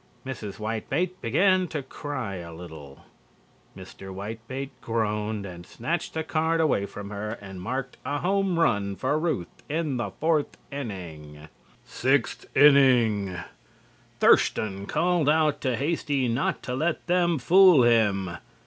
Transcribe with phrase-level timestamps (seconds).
[0.25, 0.55] Mrs.
[0.57, 3.05] Whitebait began to cry a little.
[3.77, 4.11] Mr.
[4.11, 9.19] Whitebait groaned and snatched the card away from her and marked a home run for
[9.19, 11.49] Ruth in the fourth inning.
[11.85, 13.37] SIXTH INNING:
[14.19, 18.37] Thurston called out to Hasty not to let them fool him.